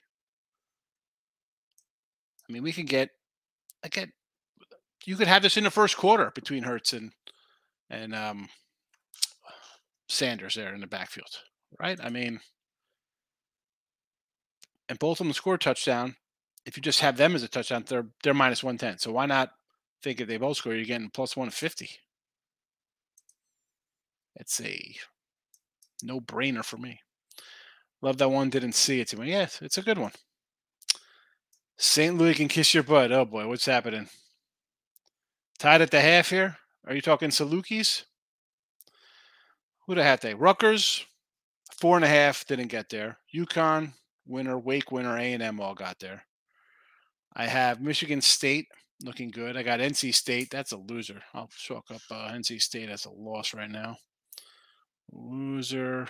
I 2.48 2.52
mean, 2.52 2.62
we 2.62 2.72
can 2.72 2.86
get, 2.86 3.08
I 3.82 3.88
get, 3.88 4.10
you 5.06 5.16
could 5.16 5.28
have 5.28 5.42
this 5.42 5.56
in 5.56 5.64
the 5.64 5.70
first 5.70 5.96
quarter 5.96 6.30
between 6.32 6.62
Hurts 6.62 6.92
and 6.92 7.10
and 7.90 8.14
um, 8.14 8.48
Sanders 10.08 10.54
there 10.54 10.74
in 10.74 10.80
the 10.80 10.86
backfield, 10.86 11.40
right? 11.80 11.98
I 12.02 12.10
mean, 12.10 12.40
and 14.88 14.98
both 14.98 15.20
of 15.20 15.26
them 15.26 15.32
score 15.32 15.54
a 15.54 15.58
touchdown. 15.58 16.16
If 16.66 16.76
you 16.76 16.82
just 16.82 17.00
have 17.00 17.16
them 17.16 17.34
as 17.34 17.42
a 17.42 17.48
touchdown, 17.48 17.84
they're 17.86 18.06
they're 18.22 18.34
minus 18.34 18.62
one 18.62 18.78
ten. 18.78 18.98
So 18.98 19.12
why 19.12 19.26
not 19.26 19.50
think 20.02 20.20
if 20.20 20.28
they 20.28 20.36
both 20.36 20.58
score, 20.58 20.74
you're 20.74 20.84
getting 20.84 21.10
plus 21.10 21.36
one 21.36 21.50
fifty? 21.50 21.90
It's 24.36 24.60
a 24.60 24.94
no 26.02 26.20
brainer 26.20 26.64
for 26.64 26.76
me. 26.76 27.00
Love 28.02 28.18
that 28.18 28.30
one. 28.30 28.50
Didn't 28.50 28.74
see 28.74 29.00
it 29.00 29.18
me. 29.18 29.30
Yes, 29.30 29.60
it's 29.62 29.78
a 29.78 29.82
good 29.82 29.98
one. 29.98 30.12
St. 31.76 32.16
Louis 32.16 32.34
can 32.34 32.48
kiss 32.48 32.74
your 32.74 32.82
butt. 32.82 33.12
Oh 33.12 33.24
boy, 33.24 33.48
what's 33.48 33.66
happening? 33.66 34.08
Tied 35.58 35.82
at 35.82 35.90
the 35.90 36.00
half 36.00 36.30
here. 36.30 36.58
Are 36.86 36.94
you 36.94 37.00
talking 37.00 37.30
Salukis? 37.30 38.04
Who'd 39.86 39.98
have 39.98 40.06
had 40.06 40.22
they? 40.22 40.34
Rutgers, 40.34 41.04
four 41.78 41.96
and 41.96 42.04
a 42.04 42.08
half, 42.08 42.46
didn't 42.46 42.68
get 42.68 42.88
there. 42.88 43.18
UConn, 43.34 43.92
winner, 44.26 44.58
Wake 44.58 44.90
winner, 44.90 45.16
A&M 45.16 45.60
all 45.60 45.74
got 45.74 45.98
there. 45.98 46.24
I 47.36 47.46
have 47.46 47.80
Michigan 47.80 48.20
State 48.20 48.66
looking 49.02 49.30
good. 49.30 49.56
I 49.56 49.62
got 49.62 49.80
NC 49.80 50.14
State. 50.14 50.50
That's 50.50 50.72
a 50.72 50.78
loser. 50.78 51.20
I'll 51.34 51.50
chalk 51.56 51.90
up 51.90 52.00
uh, 52.10 52.30
NC 52.30 52.62
State 52.62 52.88
as 52.88 53.04
a 53.04 53.10
loss 53.10 53.52
right 53.52 53.70
now. 53.70 53.96
Loser 55.12 56.08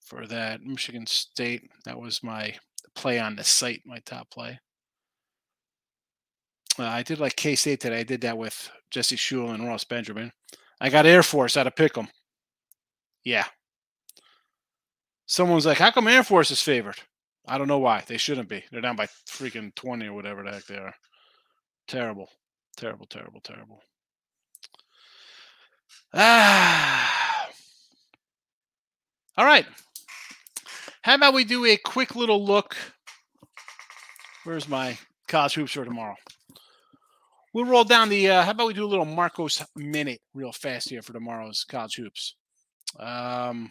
for 0.00 0.26
that. 0.26 0.62
Michigan 0.62 1.06
State. 1.06 1.62
That 1.84 1.98
was 1.98 2.22
my 2.22 2.54
play 2.94 3.18
on 3.18 3.34
the 3.34 3.44
site, 3.44 3.82
my 3.84 3.98
top 4.04 4.30
play. 4.30 4.60
Uh, 6.78 6.84
I 6.84 7.02
did 7.02 7.18
like 7.18 7.36
K 7.36 7.54
State 7.54 7.80
today. 7.80 8.00
I 8.00 8.04
did 8.04 8.20
that 8.22 8.38
with 8.38 8.70
Jesse 8.90 9.16
Shule 9.16 9.54
and 9.54 9.66
Ross 9.66 9.84
Benjamin. 9.84 10.32
I 10.82 10.90
got 10.90 11.06
Air 11.06 11.22
Force 11.22 11.56
out 11.56 11.68
of 11.68 11.76
Pick'em. 11.76 12.08
Yeah. 13.24 13.44
Someone's 15.26 15.64
like, 15.64 15.78
how 15.78 15.92
come 15.92 16.08
Air 16.08 16.24
Force 16.24 16.50
is 16.50 16.60
favored? 16.60 16.96
I 17.46 17.56
don't 17.56 17.68
know 17.68 17.78
why. 17.78 18.02
They 18.04 18.16
shouldn't 18.16 18.48
be. 18.48 18.64
They're 18.72 18.80
down 18.80 18.96
by 18.96 19.06
freaking 19.30 19.72
20 19.76 20.08
or 20.08 20.12
whatever 20.12 20.42
the 20.42 20.50
heck 20.50 20.66
they 20.66 20.78
are. 20.78 20.92
Terrible. 21.86 22.28
Terrible, 22.76 23.06
terrible, 23.06 23.40
terrible. 23.40 23.80
Ah. 26.12 27.48
All 29.38 29.44
right. 29.44 29.66
How 31.02 31.14
about 31.14 31.32
we 31.32 31.44
do 31.44 31.64
a 31.64 31.76
quick 31.76 32.16
little 32.16 32.44
look? 32.44 32.76
Where's 34.42 34.68
my 34.68 34.98
college 35.28 35.54
hoops 35.54 35.72
for 35.72 35.84
tomorrow? 35.84 36.16
We'll 37.52 37.66
roll 37.66 37.84
down 37.84 38.08
the. 38.08 38.30
Uh, 38.30 38.42
how 38.42 38.52
about 38.52 38.68
we 38.68 38.74
do 38.74 38.84
a 38.84 38.86
little 38.86 39.04
Marcos 39.04 39.62
minute 39.76 40.20
real 40.32 40.52
fast 40.52 40.88
here 40.88 41.02
for 41.02 41.12
tomorrow's 41.12 41.64
college 41.64 41.96
hoops. 41.96 42.34
Um, 42.98 43.70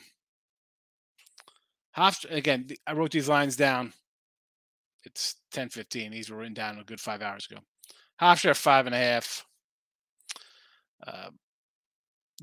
Hofstra, 1.97 2.35
again, 2.35 2.67
I 2.85 2.93
wrote 2.93 3.11
these 3.11 3.29
lines 3.29 3.55
down. 3.55 3.93
It's 5.03 5.35
ten 5.51 5.69
fifteen. 5.69 6.11
These 6.11 6.29
were 6.29 6.37
written 6.37 6.53
down 6.53 6.77
a 6.77 6.83
good 6.83 7.01
five 7.01 7.21
hours 7.21 7.47
ago. 7.49 7.59
Hofstra 8.21 8.55
five 8.55 8.85
and 8.85 8.93
a 8.93 8.99
half. 8.99 9.45
Uh, 11.05 11.29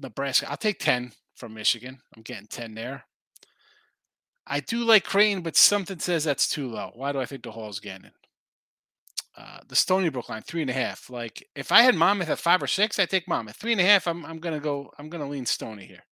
Nebraska. 0.00 0.50
I'll 0.50 0.56
take 0.56 0.80
ten 0.80 1.12
from 1.36 1.54
Michigan. 1.54 2.00
I'm 2.16 2.22
getting 2.22 2.48
ten 2.48 2.74
there. 2.74 3.04
I 4.44 4.60
do 4.60 4.78
like 4.78 5.04
Crane, 5.04 5.42
but 5.42 5.56
something 5.56 5.98
says 6.00 6.24
that's 6.24 6.48
too 6.48 6.68
low. 6.68 6.90
Why 6.94 7.12
do 7.12 7.20
I 7.20 7.26
think 7.26 7.44
the 7.44 7.52
Hall's 7.52 7.80
getting 7.80 8.06
uh, 9.38 9.60
the 9.68 9.76
Stony 9.76 10.08
Brook 10.08 10.28
line, 10.28 10.42
three 10.42 10.62
and 10.62 10.70
a 10.70 10.74
half. 10.74 11.08
Like 11.08 11.46
if 11.54 11.70
I 11.70 11.82
had 11.82 11.94
Monmouth 11.94 12.28
at 12.28 12.40
five 12.40 12.60
or 12.60 12.66
six, 12.66 12.98
I 12.98 13.06
take 13.06 13.28
Monmouth. 13.28 13.54
Three 13.54 13.70
and 13.70 13.80
a 13.80 13.84
half, 13.84 14.08
I'm 14.08 14.26
I'm 14.26 14.40
gonna 14.40 14.58
go. 14.58 14.90
I'm 14.98 15.08
gonna 15.08 15.28
lean 15.28 15.46
Stony 15.46 15.86
here. 15.86 16.04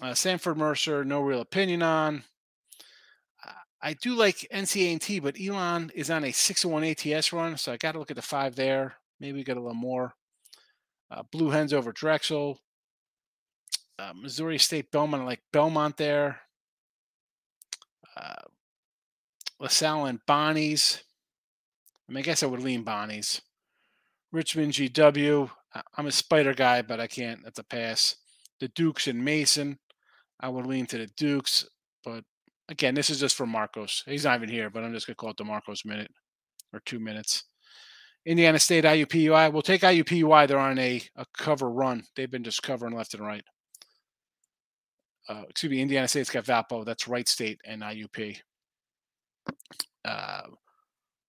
Uh, 0.00 0.12
Samford 0.12 0.56
Mercer, 0.56 1.04
no 1.04 1.20
real 1.20 1.42
opinion 1.42 1.82
on. 1.82 2.24
Uh, 3.46 3.52
I 3.82 3.92
do 3.92 4.14
like 4.14 4.48
NCA&T, 4.52 5.20
but 5.20 5.36
Elon 5.38 5.90
is 5.94 6.10
on 6.10 6.24
a 6.24 6.32
six 6.32 6.64
one 6.64 6.82
ATS 6.82 7.32
run, 7.32 7.58
so 7.58 7.72
I 7.72 7.76
got 7.76 7.92
to 7.92 7.98
look 7.98 8.10
at 8.10 8.16
the 8.16 8.22
five 8.22 8.56
there. 8.56 8.96
Maybe 9.20 9.44
get 9.44 9.58
a 9.58 9.60
little 9.60 9.74
more. 9.74 10.14
Uh, 11.10 11.22
Blue 11.30 11.50
Hens 11.50 11.74
over 11.74 11.92
Drexel. 11.92 12.58
Uh, 13.98 14.12
Missouri 14.14 14.58
State 14.58 14.90
Belmont, 14.90 15.22
I 15.22 15.26
like 15.26 15.42
Belmont 15.52 15.96
there. 15.96 16.40
LaSalle 19.58 20.06
and 20.06 20.20
Bonnie's. 20.26 21.02
I 22.08 22.12
mean, 22.12 22.18
I 22.18 22.22
guess 22.22 22.42
I 22.42 22.46
would 22.46 22.62
lean 22.62 22.82
Bonnie's. 22.82 23.40
Richmond 24.32 24.72
GW. 24.72 25.50
I'm 25.96 26.06
a 26.06 26.12
spider 26.12 26.54
guy, 26.54 26.82
but 26.82 27.00
I 27.00 27.06
can't. 27.06 27.40
That's 27.44 27.58
a 27.58 27.64
pass. 27.64 28.16
The 28.60 28.68
Dukes 28.68 29.06
and 29.06 29.24
Mason. 29.24 29.78
I 30.40 30.48
would 30.48 30.66
lean 30.66 30.86
to 30.86 30.98
the 30.98 31.06
Dukes, 31.16 31.66
but 32.04 32.22
again, 32.68 32.94
this 32.94 33.08
is 33.08 33.20
just 33.20 33.36
for 33.36 33.46
Marcos. 33.46 34.02
He's 34.06 34.24
not 34.24 34.36
even 34.36 34.50
here, 34.50 34.68
but 34.68 34.84
I'm 34.84 34.92
just 34.92 35.06
gonna 35.06 35.14
call 35.14 35.30
it 35.30 35.36
the 35.38 35.44
Marcos 35.44 35.84
minute 35.84 36.10
or 36.72 36.80
two 36.84 36.98
minutes. 36.98 37.44
Indiana 38.26 38.58
State 38.58 38.84
IUPUI. 38.84 39.52
We'll 39.52 39.62
take 39.62 39.82
IUPUI. 39.82 40.48
They're 40.48 40.58
on 40.58 40.78
a, 40.78 41.00
a 41.16 41.24
cover 41.38 41.70
run. 41.70 42.02
They've 42.16 42.30
been 42.30 42.44
just 42.44 42.62
covering 42.62 42.94
left 42.94 43.14
and 43.14 43.24
right. 43.24 43.44
Uh, 45.28 45.44
excuse 45.48 45.70
me, 45.70 45.80
Indiana 45.80 46.08
State's 46.08 46.30
got 46.30 46.44
Valpo. 46.44 46.84
That's 46.84 47.08
Wright 47.08 47.28
State 47.28 47.60
and 47.64 47.82
IUP. 47.82 48.38
Uh, 50.04 50.42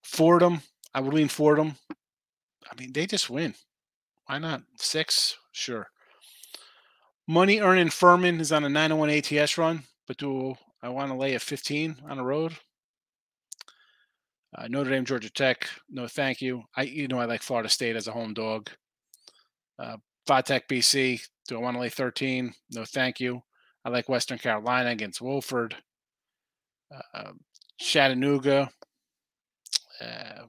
Fordham. 0.08 0.62
I 0.94 1.00
would 1.00 1.12
lean 1.12 1.28
Fordham. 1.28 1.76
I 1.92 2.80
mean, 2.80 2.92
they 2.92 3.06
just 3.06 3.30
win. 3.30 3.54
Why 4.26 4.38
not? 4.38 4.62
Six? 4.78 5.36
Sure. 5.52 5.86
Money 7.26 7.60
earning 7.60 7.90
Furman 7.90 8.40
is 8.40 8.52
on 8.52 8.64
a 8.64 8.68
901 8.68 9.10
ATS 9.10 9.58
run, 9.58 9.82
but 10.06 10.16
do 10.16 10.56
I 10.82 10.88
want 10.88 11.10
to 11.10 11.16
lay 11.16 11.34
a 11.34 11.38
15 11.38 11.96
on 12.08 12.16
the 12.16 12.24
road? 12.24 12.54
Uh, 14.56 14.66
Notre 14.68 14.90
Dame, 14.90 15.04
Georgia 15.04 15.30
Tech, 15.30 15.68
no 15.90 16.08
thank 16.08 16.40
you. 16.40 16.62
I, 16.74 16.82
you 16.82 17.06
know, 17.06 17.20
I 17.20 17.26
like 17.26 17.42
Florida 17.42 17.68
State 17.68 17.96
as 17.96 18.08
a 18.08 18.12
home 18.12 18.32
dog. 18.32 18.70
Uh, 19.78 19.98
Vatech, 20.26 20.62
BC, 20.70 21.20
do 21.48 21.56
I 21.56 21.60
want 21.60 21.76
to 21.76 21.80
lay 21.80 21.90
13? 21.90 22.52
No 22.70 22.86
thank 22.86 23.20
you. 23.20 23.42
I 23.84 23.90
like 23.90 24.08
Western 24.08 24.38
Carolina 24.38 24.88
against 24.88 25.20
Wofford. 25.20 25.74
Uh, 27.14 27.32
Chattanooga, 27.78 28.70
uh, 30.00 30.42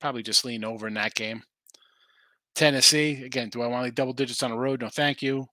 probably 0.00 0.22
just 0.22 0.44
lean 0.44 0.64
over 0.64 0.88
in 0.88 0.94
that 0.94 1.14
game. 1.14 1.42
Tennessee, 2.54 3.24
again, 3.24 3.48
do 3.48 3.62
I 3.62 3.66
want 3.66 3.86
to 3.86 3.92
double 3.92 4.12
digits 4.12 4.42
on 4.42 4.50
the 4.50 4.58
road? 4.58 4.80
No 4.80 4.88
thank 4.88 5.22
you. 5.22 5.46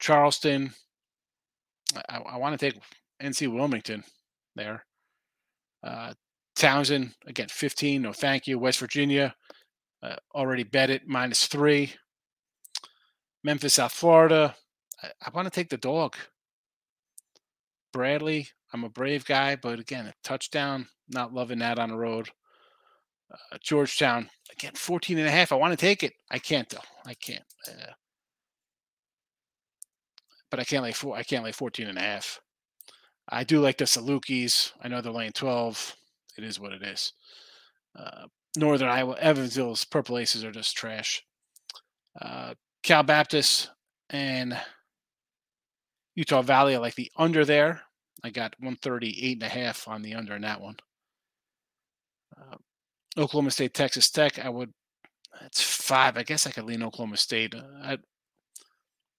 Charleston, 0.00 0.72
I, 2.08 2.18
I 2.18 2.36
want 2.36 2.58
to 2.58 2.70
take 2.70 2.80
NC 3.22 3.52
Wilmington 3.52 4.02
there. 4.56 4.84
Uh, 5.84 6.14
Towson, 6.56 7.12
again, 7.26 7.48
15. 7.48 8.02
No, 8.02 8.12
thank 8.12 8.46
you. 8.46 8.58
West 8.58 8.80
Virginia, 8.80 9.34
uh, 10.02 10.16
already 10.34 10.64
bet 10.64 10.90
it, 10.90 11.06
minus 11.06 11.46
three. 11.46 11.92
Memphis, 13.44 13.74
South 13.74 13.92
Florida. 13.92 14.54
I, 15.02 15.10
I 15.26 15.30
want 15.30 15.46
to 15.46 15.50
take 15.50 15.68
the 15.68 15.76
dog. 15.76 16.16
Bradley, 17.92 18.48
I'm 18.72 18.84
a 18.84 18.88
brave 18.88 19.24
guy, 19.24 19.56
but 19.56 19.78
again, 19.80 20.06
a 20.06 20.14
touchdown. 20.22 20.88
Not 21.08 21.34
loving 21.34 21.58
that 21.58 21.78
on 21.78 21.90
the 21.90 21.96
road. 21.96 22.28
Uh, 23.32 23.58
Georgetown, 23.60 24.28
again, 24.52 24.72
14 24.74 25.18
and 25.18 25.28
a 25.28 25.30
half. 25.30 25.52
I 25.52 25.56
want 25.56 25.72
to 25.72 25.76
take 25.76 26.02
it. 26.02 26.12
I 26.30 26.38
can't, 26.38 26.68
though. 26.68 26.78
I 27.06 27.14
can't. 27.14 27.44
Uh, 27.68 27.92
but 30.50 30.60
I 30.60 30.64
can't 30.64 30.82
lay 30.82 30.92
four. 30.92 31.16
I 31.16 31.22
can't 31.22 31.44
lay 31.44 31.52
14 31.52 31.88
and 31.88 31.98
a 31.98 32.02
half. 32.02 32.40
I 33.28 33.44
do 33.44 33.60
like 33.60 33.78
the 33.78 33.84
Salukis. 33.84 34.72
I 34.82 34.88
know 34.88 35.00
they're 35.00 35.12
laying 35.12 35.32
12 35.32 35.96
it 36.40 36.44
is 36.44 36.58
what 36.58 36.72
it 36.72 36.82
is. 36.82 37.12
Uh, 37.98 38.26
Northern 38.56 38.88
Iowa, 38.88 39.16
Evansville's 39.18 39.84
Purple 39.84 40.18
Aces 40.18 40.44
are 40.44 40.50
just 40.50 40.76
trash. 40.76 41.22
Uh, 42.20 42.54
Cal 42.82 43.02
Baptist 43.02 43.70
and 44.08 44.58
Utah 46.14 46.42
Valley, 46.42 46.74
I 46.74 46.78
like 46.78 46.94
the 46.94 47.12
under 47.16 47.44
there. 47.44 47.82
I 48.22 48.30
got 48.30 48.54
138 48.58 49.34
and 49.34 49.42
a 49.42 49.48
half 49.48 49.88
on 49.88 50.02
the 50.02 50.14
under 50.14 50.36
in 50.36 50.42
that 50.42 50.60
one. 50.60 50.76
Uh, 52.36 52.56
Oklahoma 53.16 53.50
State, 53.50 53.74
Texas 53.74 54.10
Tech, 54.10 54.38
I 54.38 54.48
would, 54.48 54.72
it's 55.44 55.62
five. 55.62 56.16
I 56.16 56.22
guess 56.22 56.46
I 56.46 56.50
could 56.50 56.64
lean 56.64 56.82
Oklahoma 56.82 57.16
State. 57.16 57.54
Uh, 57.54 57.62
I, 57.82 57.98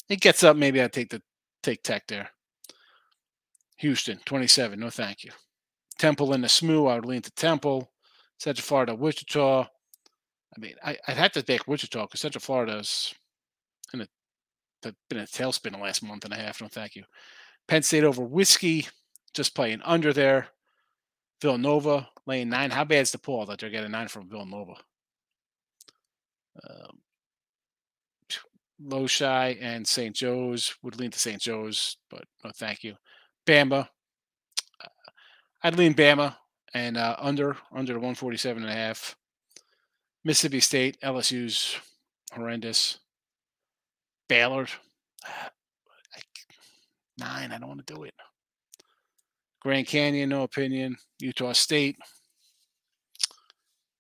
it 0.10 0.22
gets 0.22 0.44
up, 0.44 0.56
maybe 0.56 0.82
I'd 0.82 0.94
take 0.94 1.10
the 1.10 1.22
take 1.64 1.84
Tech 1.84 2.08
there. 2.08 2.30
Houston, 3.78 4.20
27. 4.26 4.80
No, 4.80 4.90
thank 4.90 5.24
you. 5.24 5.32
Temple 5.98 6.34
in 6.34 6.42
the 6.42 6.50
SMU, 6.50 6.86
I 6.86 6.96
would 6.96 7.06
lean 7.06 7.22
to 7.22 7.32
Temple. 7.32 7.92
Central 8.38 8.64
Florida, 8.64 8.96
Wichita. 8.96 9.62
I 9.62 10.60
mean, 10.60 10.74
I, 10.84 10.98
would 11.08 11.18
have 11.18 11.32
to 11.34 11.44
take 11.44 11.68
Wichita 11.68 12.06
because 12.06 12.22
Central 12.22 12.42
Florida's 12.42 13.14
in 13.94 14.02
a, 14.02 14.08
been 15.10 15.20
a 15.20 15.24
tailspin 15.24 15.74
the 15.74 15.78
last 15.78 16.04
month 16.04 16.26
and 16.26 16.34
a 16.34 16.38
half. 16.38 16.62
No, 16.62 16.68
thank 16.68 16.96
you. 16.96 17.04
Penn 17.68 17.84
State 17.84 18.04
over 18.04 18.24
Whiskey, 18.24 18.88
just 19.34 19.56
playing 19.56 19.82
under 19.84 20.14
there. 20.14 20.48
Villanova 21.42 22.08
laying 22.28 22.50
nine. 22.50 22.70
How 22.70 22.84
bad 22.84 23.02
is 23.02 23.12
the 23.12 23.18
pool 23.18 23.46
that 23.46 23.60
they're 23.60 23.70
getting 23.70 23.92
nine 23.92 24.08
from 24.08 24.30
Villanova? 24.30 24.76
Um, 26.70 27.00
Loshi 28.84 29.58
and 29.62 29.88
St. 29.88 30.16
Joe's 30.16 30.76
would 30.84 31.00
lean 31.00 31.12
to 31.12 31.20
St. 31.20 31.42
Joe's, 31.42 31.98
but 32.10 32.26
no, 32.44 32.52
thank 32.56 32.84
you. 32.84 32.96
Bama 33.48 33.88
I'd 35.64 35.78
lean 35.78 35.94
Bama 35.94 36.36
and 36.74 36.98
uh, 36.98 37.16
under 37.20 37.58
under 37.72 37.94
the 37.94 38.00
147 38.00 38.64
and 38.64 38.72
a 38.72 38.76
half. 38.76 39.16
Mississippi 40.24 40.60
State, 40.60 40.98
LSU's 41.02 41.78
horrendous. 42.34 43.00
Baylor, 44.28 44.68
nine. 47.18 47.52
I 47.52 47.58
don't 47.58 47.68
want 47.68 47.86
to 47.86 47.94
do 47.94 48.04
it. 48.04 48.14
Grand 49.62 49.88
Canyon, 49.88 50.30
no 50.30 50.44
opinion. 50.44 50.98
Utah 51.20 51.54
State, 51.54 51.96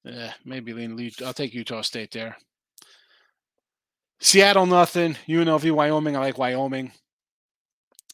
eh, 0.08 0.32
maybe 0.43 0.74
lean. 0.74 1.12
I'll 1.24 1.34
take 1.34 1.54
Utah 1.54 1.82
State 1.82 2.12
there. 2.12 2.36
Seattle, 4.19 4.65
nothing. 4.65 5.17
UNLV, 5.28 5.71
Wyoming. 5.71 6.15
I 6.15 6.19
like 6.19 6.38
Wyoming. 6.38 6.91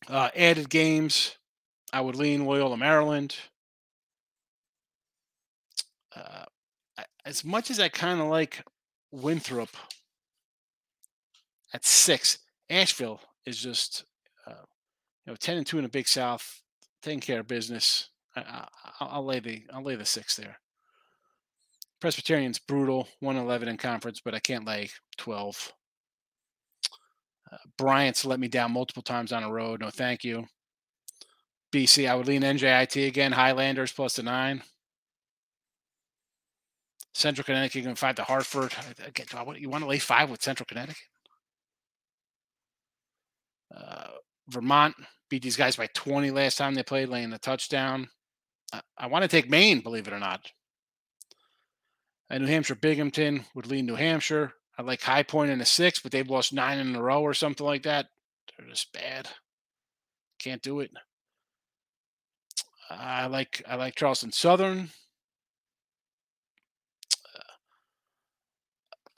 Uh, 0.07 0.29
added 0.35 0.69
games. 0.69 1.35
I 1.91 2.01
would 2.01 2.15
lean 2.15 2.45
Loyola, 2.45 2.77
Maryland. 2.77 3.35
Uh, 6.15 6.45
as 7.25 7.43
much 7.43 7.69
as 7.69 7.79
I 7.79 7.89
kind 7.89 8.21
of 8.21 8.27
like 8.27 8.63
Winthrop 9.11 9.69
at 11.73 11.85
six, 11.85 12.39
Asheville 12.69 13.21
is 13.45 13.57
just 13.57 14.05
uh, 14.45 14.63
you 15.25 15.31
know 15.31 15.35
ten 15.35 15.57
and 15.57 15.67
two 15.67 15.77
in 15.77 15.83
the 15.83 15.89
Big 15.89 16.07
South, 16.07 16.61
taking 17.01 17.19
care 17.19 17.39
of 17.39 17.47
business. 17.47 18.09
I, 18.35 18.67
will 19.01 19.25
lay 19.25 19.39
the 19.39 19.63
I'll 19.73 19.83
lay 19.83 19.95
the 19.95 20.05
six 20.05 20.35
there. 20.35 20.57
Presbyterian's 21.99 22.59
brutal, 22.59 23.07
one 23.19 23.37
eleven 23.37 23.67
in 23.67 23.77
conference, 23.77 24.21
but 24.23 24.35
I 24.35 24.39
can't 24.39 24.65
lay 24.65 24.89
twelve. 25.17 25.73
Uh, 27.51 27.57
Bryant's 27.77 28.25
let 28.25 28.39
me 28.39 28.47
down 28.47 28.71
multiple 28.71 29.03
times 29.03 29.31
on 29.31 29.43
the 29.43 29.51
road. 29.51 29.81
No, 29.81 29.89
thank 29.89 30.23
you. 30.23 30.45
BC, 31.73 32.09
I 32.09 32.15
would 32.15 32.27
lean 32.27 32.41
NJIT 32.41 33.07
again. 33.07 33.31
Highlanders 33.31 33.91
plus 33.91 34.15
the 34.15 34.23
nine. 34.23 34.61
Central 37.13 37.43
Connecticut, 37.43 37.83
can 37.83 37.95
find 37.95 38.15
the 38.15 38.23
Hartford. 38.23 38.73
Again, 39.05 39.25
you 39.57 39.69
want 39.69 39.83
to 39.83 39.89
lay 39.89 39.97
five 39.97 40.29
with 40.29 40.43
Central 40.43 40.67
Connecticut? 40.67 40.97
Uh, 43.75 44.09
Vermont 44.49 44.95
beat 45.29 45.43
these 45.43 45.57
guys 45.57 45.75
by 45.75 45.87
20 45.87 46.31
last 46.31 46.57
time 46.57 46.73
they 46.73 46.83
played, 46.83 47.09
laying 47.09 47.29
the 47.29 47.37
touchdown. 47.37 48.09
I, 48.73 48.81
I 48.97 49.07
want 49.07 49.23
to 49.23 49.27
take 49.27 49.49
Maine, 49.49 49.81
believe 49.81 50.07
it 50.07 50.13
or 50.13 50.19
not. 50.19 50.51
And 52.29 52.43
New 52.43 52.51
Hampshire 52.51 52.75
Binghamton 52.75 53.45
would 53.55 53.67
lead 53.67 53.85
New 53.85 53.95
Hampshire. 53.95 54.53
I 54.77 54.81
like 54.83 55.01
High 55.01 55.23
Point 55.23 55.51
in 55.51 55.61
a 55.61 55.65
six, 55.65 55.99
but 55.99 56.11
they've 56.11 56.29
lost 56.29 56.53
nine 56.53 56.77
in 56.77 56.95
a 56.95 57.01
row 57.01 57.21
or 57.21 57.33
something 57.33 57.65
like 57.65 57.83
that. 57.83 58.07
They're 58.57 58.67
just 58.67 58.93
bad. 58.93 59.29
Can't 60.39 60.61
do 60.61 60.81
it. 60.81 60.91
I 62.89 63.27
like 63.27 63.63
I 63.67 63.75
like 63.75 63.95
Charleston 63.95 64.31
Southern. 64.31 64.89
Uh, 67.35 67.53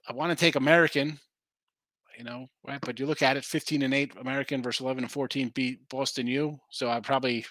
I 0.08 0.14
want 0.14 0.32
to 0.32 0.36
take 0.36 0.56
American, 0.56 1.20
you 2.20 2.26
know, 2.26 2.48
right? 2.68 2.80
But 2.82 3.00
you 3.00 3.08
look 3.08 3.24
at 3.24 3.38
it, 3.38 3.46
15 3.46 3.82
and 3.82 3.94
8 3.94 4.14
American 4.20 4.62
versus 4.62 4.82
11 4.82 5.04
and 5.04 5.12
14 5.12 5.52
beat 5.56 5.90
Boston 5.90 6.28
U. 6.28 6.60
So 6.70 6.90
I 6.90 7.00
probably 7.00 7.46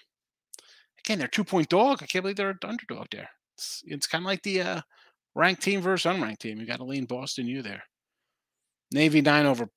again 1.04 1.18
they're 1.18 1.26
two 1.26 1.44
point 1.44 1.68
dog. 1.68 2.02
I 2.02 2.06
can't 2.06 2.22
believe 2.22 2.36
they're 2.36 2.50
an 2.50 2.58
underdog 2.62 3.06
there. 3.10 3.30
It's, 3.56 3.82
it's 3.86 4.06
kind 4.06 4.22
of 4.22 4.26
like 4.26 4.42
the 4.42 4.60
uh, 4.60 4.80
ranked 5.34 5.62
team 5.62 5.80
versus 5.80 6.12
unranked 6.12 6.38
team. 6.38 6.60
You 6.60 6.66
got 6.66 6.76
to 6.76 6.84
lean 6.84 7.06
Boston 7.06 7.48
U 7.48 7.62
there. 7.62 7.82
Navy 8.92 9.22
nine 9.22 9.46
over 9.46 9.68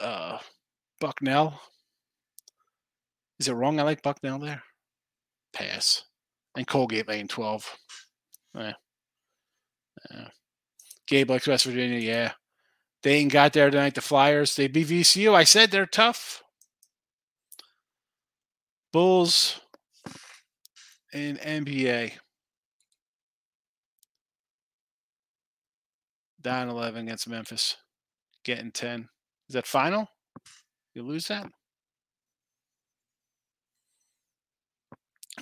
uh, 0.00 0.38
Bucknell. 1.00 1.60
Is 3.38 3.48
it 3.48 3.54
wrong? 3.54 3.78
I 3.78 3.84
like 3.84 4.02
Bucknell 4.02 4.40
there 4.40 4.62
pass. 5.58 6.04
And 6.56 6.66
Colgate 6.66 7.08
lane 7.08 7.28
12. 7.28 7.76
Eh. 8.58 8.72
Yeah. 10.10 10.28
Gabe 11.06 11.30
likes 11.30 11.46
West 11.46 11.64
Virginia. 11.64 11.98
Yeah. 11.98 12.32
They 13.02 13.14
ain't 13.14 13.32
got 13.32 13.52
there 13.52 13.70
tonight. 13.70 13.94
The 13.94 14.00
Flyers. 14.00 14.56
They 14.56 14.66
beat 14.66 14.88
VCU. 14.88 15.34
I 15.34 15.44
said 15.44 15.70
they're 15.70 15.86
tough. 15.86 16.42
Bulls 18.92 19.60
in 21.12 21.36
NBA. 21.36 22.12
Down 26.40 26.68
11 26.68 27.02
against 27.02 27.28
Memphis. 27.28 27.76
Getting 28.44 28.72
10. 28.72 29.08
Is 29.48 29.54
that 29.54 29.66
final? 29.66 30.08
You 30.94 31.02
lose 31.02 31.28
that? 31.28 31.46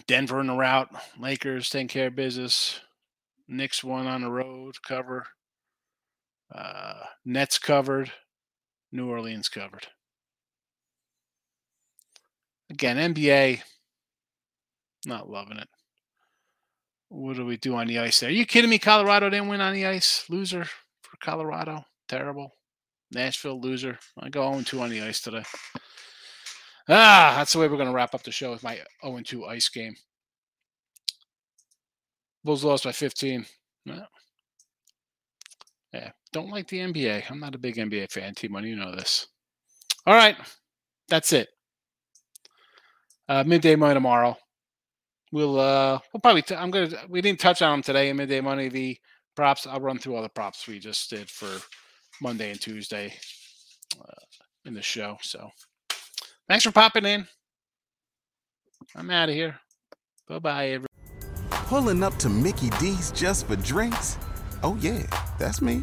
Denver 0.07 0.41
in 0.41 0.49
the 0.49 0.55
route. 0.55 0.91
Lakers 1.19 1.71
taking 1.71 1.89
care 1.89 2.09
of 2.09 2.17
business. 2.17 2.81
Knicks 3.49 3.83
won 3.83 4.07
on 4.07 4.23
the 4.23 4.31
road 4.31 4.75
cover. 4.83 5.27
Uh, 6.55 7.05
Nets 7.25 7.59
covered. 7.59 8.13
New 8.93 9.09
Orleans 9.09 9.49
covered. 9.49 9.87
Again, 12.71 13.15
NBA, 13.15 13.61
not 15.07 15.29
loving 15.31 15.59
it. 15.59 15.69
What 17.09 17.37
do 17.37 17.47
we 17.47 17.57
do 17.57 17.77
on 17.77 17.87
the 17.87 17.99
ice 18.01 18.21
there? 18.21 18.29
Are 18.29 18.33
you 18.33 18.45
kidding 18.45 18.71
me? 18.71 18.79
Colorado 18.79 19.31
didn't 19.31 19.49
win 19.49 19.61
on 19.61 19.73
the 19.73 19.87
ice. 19.87 20.25
Loser 20.29 20.65
for 20.65 21.17
Colorado. 21.21 21.85
Terrible. 22.09 22.53
Nashville 23.13 23.61
loser. 23.61 23.99
I 24.19 24.29
go 24.29 24.51
0 24.51 24.63
2 24.63 24.81
on 24.81 24.91
the 24.91 25.03
ice 25.03 25.21
today. 25.21 25.45
Ah, 26.89 27.35
that's 27.37 27.53
the 27.53 27.59
way 27.59 27.69
we're 27.69 27.77
going 27.77 27.89
to 27.89 27.95
wrap 27.95 28.15
up 28.15 28.23
the 28.23 28.33
show 28.33 28.51
with 28.51 28.63
my 28.63 28.81
0 29.05 29.21
2 29.25 29.47
ice 29.47 29.69
game. 29.69 29.95
Bulls 32.45 32.65
lost 32.65 32.85
by 32.85 32.93
15. 32.93 33.45
No. 33.87 34.05
Don't 36.37 36.51
like 36.51 36.69
the 36.69 36.81
NBA. 36.81 37.31
I'm 37.31 37.41
not 37.41 37.55
a 37.55 37.59
big 37.59 37.77
NBA 37.77 38.13
fan, 38.13 38.35
T 38.35 38.47
Money. 38.47 38.69
You 38.69 38.77
know 38.77 38.95
this. 38.95 39.27
All 40.07 40.15
right, 40.15 40.37
that's 41.09 41.33
it. 41.33 41.49
Uh, 43.27 43.43
midday 43.47 43.75
money 43.75 43.95
tomorrow. 43.95 44.37
We'll 45.33 45.59
uh, 45.59 45.99
we'll 46.13 46.21
probably. 46.21 46.45
i 46.55 46.63
am 46.63 46.71
gonna. 46.71 46.91
We 47.09 47.23
didn't 47.23 47.41
touch 47.41 47.63
on 47.63 47.71
them 47.71 47.83
today 47.83 48.11
in 48.11 48.19
midday 48.19 48.43
money. 48.43 48.69
The 48.69 48.99
props. 49.35 49.67
I'll 49.67 49.81
run 49.81 49.97
through 49.97 50.15
all 50.15 50.21
the 50.21 50.29
props 50.29 50.69
we 50.69 50.79
just 50.79 51.09
did 51.09 51.31
for 51.31 51.49
Monday 52.21 52.51
and 52.51 52.61
Tuesday 52.61 53.15
uh, 53.99 54.21
in 54.67 54.75
the 54.75 54.83
show. 54.83 55.17
So, 55.23 55.49
thanks 56.51 56.65
for 56.65 56.71
popping 56.71 57.07
in. 57.07 57.27
I'm 58.95 59.09
out 59.09 59.31
of 59.31 59.35
here. 59.35 59.59
Bye 60.29 60.39
bye, 60.41 60.67
everyone. 60.67 60.87
Pulling 61.49 62.03
up 62.03 62.15
to 62.17 62.29
Mickey 62.29 62.69
D's 62.79 63.11
just 63.13 63.47
for 63.47 63.57
drinks. 63.57 64.19
Oh 64.63 64.77
yeah, 64.83 65.01
that's 65.39 65.63
me. 65.63 65.83